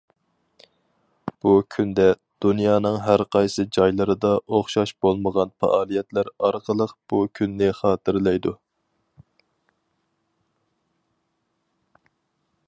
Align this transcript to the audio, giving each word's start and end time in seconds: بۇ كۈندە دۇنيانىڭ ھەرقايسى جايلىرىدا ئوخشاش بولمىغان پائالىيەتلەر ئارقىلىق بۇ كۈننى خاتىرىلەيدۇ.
بۇ 1.45 1.51
كۈندە 1.75 2.05
دۇنيانىڭ 2.45 2.97
ھەرقايسى 3.07 3.65
جايلىرىدا 3.77 4.31
ئوخشاش 4.59 4.93
بولمىغان 5.07 5.53
پائالىيەتلەر 5.65 6.31
ئارقىلىق 6.49 6.95
بۇ 7.13 7.21
كۈننى 7.41 7.69
خاتىرىلەيدۇ. 7.83 8.57